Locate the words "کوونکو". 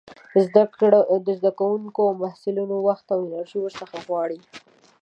1.59-1.99